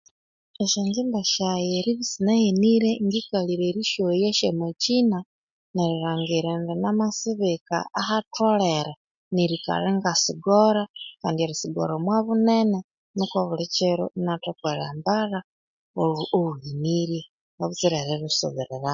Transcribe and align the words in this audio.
Esyonjimba 0.63 1.19
syaghe 1.33 1.67
eribya 1.79 2.05
isinahenirye 2.07 2.91
ngikalira 3.05 3.63
erisyoya 3.71 4.29
syamakyina 4.39 5.19
nerilhangira 5.75 6.49
indi 6.57 6.73
namasibika 6.81 7.77
ahatholere 8.01 8.93
nerikalha 9.33 9.87
ingasigoora 9.93 10.83
kandi 11.21 11.39
erisigoora 11.45 11.93
omwa 11.95 12.17
bunene 12.25 12.79
nuku 13.15 13.35
obuli 13.41 13.65
kiro 13.75 14.05
inathoka 14.17 14.65
eryambalha 14.73 15.39
oo 16.01 16.21
olhuhenirye 16.37 17.21
kabutsira 17.57 17.95
erilhusubiriramu 18.03 18.87